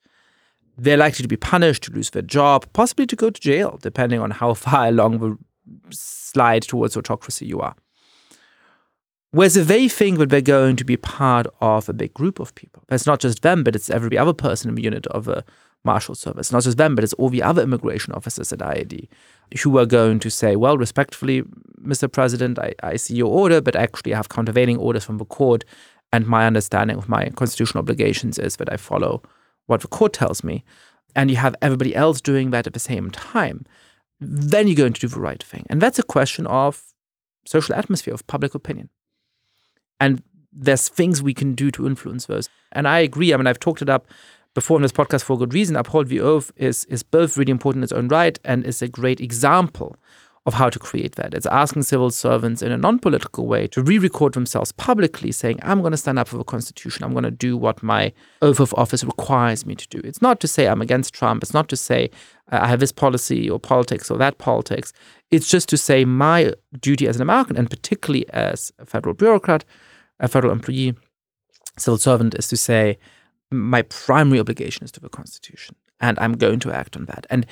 [0.79, 4.21] they're likely to be punished, to lose their job, possibly to go to jail, depending
[4.21, 5.37] on how far along the
[5.91, 7.75] slide towards autocracy you are.
[9.33, 12.83] Whereas they think that they're going to be part of a big group of people,
[12.89, 15.45] it's not just them, but it's every other person in the unit of a
[15.85, 16.53] marshal service.
[16.53, 19.09] Not just them, but it's all the other immigration officers at IAD
[19.63, 21.43] who are going to say, well, respectfully,
[21.81, 22.11] Mr.
[22.11, 25.65] President, I, I see your order, but actually I have countervailing orders from the court.
[26.13, 29.23] And my understanding of my constitutional obligations is that I follow
[29.67, 30.65] what the court tells me.
[31.15, 33.65] And you have everybody else doing that at the same time.
[34.21, 35.65] Then you're going to do the right thing.
[35.71, 36.83] And that's a question of
[37.47, 38.91] social atmosphere, of public opinion.
[40.01, 40.23] And
[40.53, 42.49] there's things we can do to influence those.
[42.73, 43.33] And I agree.
[43.33, 44.07] I mean, I've talked it up
[44.55, 45.77] before in this podcast for good reason.
[45.77, 48.89] Uphold the Oath is, is both really important in its own right and is a
[48.89, 49.97] great example
[50.47, 51.35] of how to create that.
[51.35, 55.59] It's asking civil servants in a non political way to re record themselves publicly saying,
[55.63, 57.05] I'm going to stand up for the Constitution.
[57.05, 60.01] I'm going to do what my oath of office requires me to do.
[60.05, 61.43] It's not to say I'm against Trump.
[61.43, 62.11] It's not to say
[62.53, 64.93] uh, I have this policy or politics or that politics.
[65.31, 69.65] It's just to say my duty as an American and particularly as a federal bureaucrat
[70.21, 70.95] a federal employee,
[71.77, 72.99] civil servant, is to say,
[73.51, 77.27] my primary obligation is to the Constitution, and I'm going to act on that.
[77.31, 77.47] And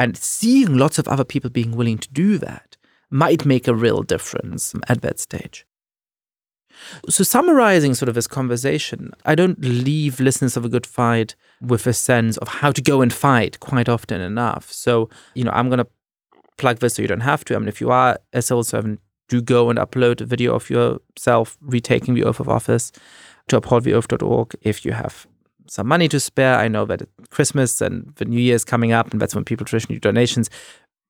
[0.00, 2.78] and seeing lots of other people being willing to do that
[3.10, 5.66] might make a real difference at that stage.
[7.10, 11.86] So, summarizing sort of this conversation, I don't leave listeners of a good fight with
[11.86, 14.72] a sense of how to go and fight quite often enough.
[14.72, 15.88] So, you know, I'm going to
[16.56, 17.54] plug this so you don't have to.
[17.54, 20.70] I mean, if you are a civil servant, do go and upload a video of
[20.70, 22.90] yourself retaking the oath of office
[23.48, 24.56] to upholdtheoath.org.
[24.62, 25.26] If you have
[25.66, 29.10] some money to spare, I know that Christmas and the New Year is coming up,
[29.10, 30.50] and that's when people traditionally do donations.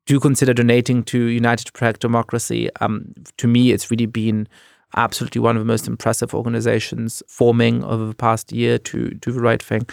[0.07, 2.69] Do consider donating to United to Protect Democracy.
[2.81, 4.49] Um, to me, it's really been
[4.97, 9.41] absolutely one of the most impressive organizations forming over the past year to do the
[9.41, 9.87] right thing.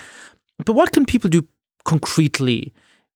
[0.65, 1.47] But what can people do
[1.85, 2.73] concretely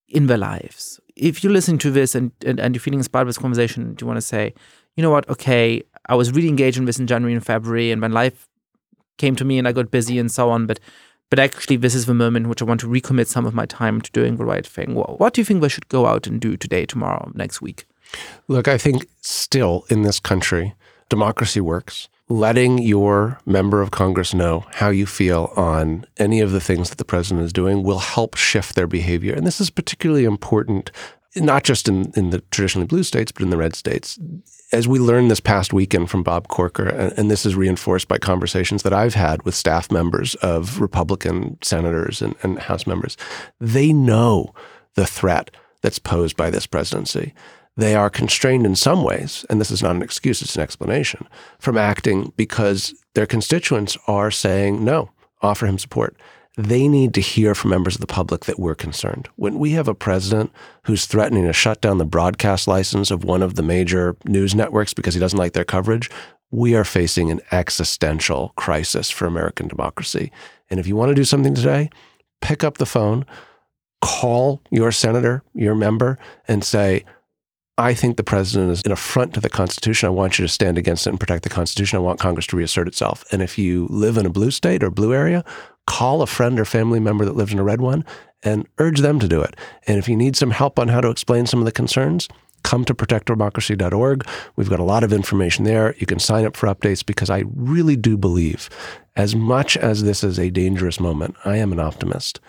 [0.08, 1.00] in their lives?
[1.16, 4.04] If you're listening to this and, and, and you're feeling inspired by this conversation, do
[4.04, 4.54] you want to say,
[4.96, 8.02] you know what, okay, I was really engaged in this in January and February, and
[8.02, 8.48] when life
[9.18, 10.80] came to me and I got busy and so on, but
[11.32, 13.66] but actually this is the moment in which I want to recommit some of my
[13.66, 14.94] time to doing the right thing.
[14.94, 17.86] What, what do you think we should go out and do today, tomorrow, next week?
[18.50, 20.76] Look, I think still in this country,
[21.10, 22.10] democracy works.
[22.28, 26.98] Letting your member of Congress know how you feel on any of the things that
[26.98, 29.34] the president is doing will help shift their behavior.
[29.34, 30.92] And this is particularly important,
[31.38, 34.20] not just in, in the traditionally blue states, but in the red states.
[34.74, 38.84] As we learned this past weekend from Bob Corker, and, this is reinforced by conversations
[38.84, 43.18] that I've had with staff members of Republican senators and, and House members,
[43.60, 44.54] they know
[44.96, 45.52] the threat
[45.82, 47.34] that's posed by this presidency
[47.78, 51.28] they are constrained in some ways, and this is not an excuse, it's an explanation,
[51.60, 55.10] from acting because their constituents are saying, no,
[55.42, 56.16] offer him support.
[56.62, 59.28] They need to hear from members of the public that we're concerned.
[59.36, 60.52] When we have a president
[60.84, 64.94] who's threatening to shut down the broadcast license of one of the major news networks
[64.94, 66.12] because he doesn't like their coverage,
[66.52, 70.32] we are facing an existential crisis for American democracy.
[70.70, 71.90] And if you want to do something today,
[72.42, 73.26] pick up the phone,
[74.02, 77.06] call your senator, your member, and say,
[77.80, 80.06] I think the president is an affront to the Constitution.
[80.06, 81.98] I want you to stand against it and protect the Constitution.
[81.98, 83.26] I want Congress to reassert itself.
[83.32, 85.44] And if you live in a blue state or blue area,
[85.88, 88.06] call a friend or family member that lives in a red one
[88.44, 89.56] and urge them to do it.
[89.88, 92.28] And if you need some help on how to explain some of the concerns,
[92.64, 94.28] come to protectdemocracy.org.
[94.56, 95.96] We've got a lot of information there.
[95.98, 98.70] You can sign up for updates because I really do believe,
[99.16, 102.40] as much as this is a dangerous moment, I am an optimist.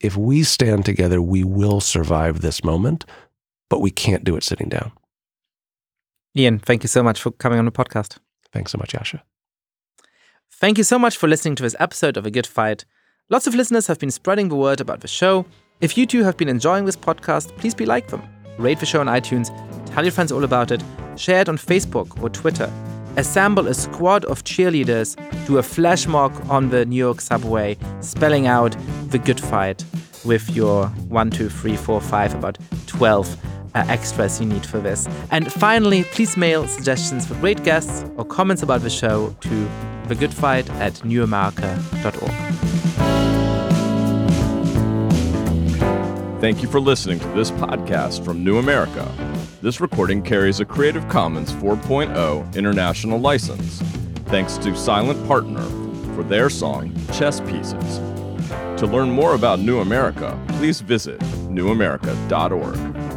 [0.00, 3.04] If we stand together, we will survive this moment
[3.74, 4.92] but we can't do it sitting down.
[6.36, 8.18] Ian, thank you so much for coming on the podcast.
[8.52, 9.20] Thanks so much, Yascha.
[10.60, 12.84] Thank you so much for listening to this episode of A Good Fight.
[13.28, 15.44] Lots of listeners have been spreading the word about the show.
[15.80, 18.22] If you too have been enjoying this podcast, please be like them.
[18.56, 19.50] Rate the show on iTunes,
[19.86, 20.80] tell your friends all about it,
[21.16, 22.72] share it on Facebook or Twitter.
[23.16, 28.46] Assemble a squad of cheerleaders, do a flash mob on the New York subway, spelling
[28.46, 28.76] out
[29.08, 29.84] the good fight
[30.24, 33.36] with your one, two, three, four, five, about 12
[33.74, 35.08] uh, extras you need for this.
[35.30, 39.68] And finally, please mail suggestions for great guests or comments about the show to
[40.06, 42.64] thegoodfight at newamerica.org.
[46.40, 49.10] Thank you for listening to this podcast from New America.
[49.62, 53.80] This recording carries a Creative Commons 4.0 international license.
[54.26, 55.62] Thanks to Silent Partner
[56.14, 57.98] for their song Chess Pieces.
[58.78, 61.18] To learn more about New America, please visit
[61.48, 63.13] newamerica.org.